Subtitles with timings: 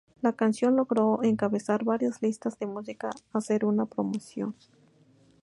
[0.23, 4.55] La canción logró encabezar varias listas de música hacer una promoción.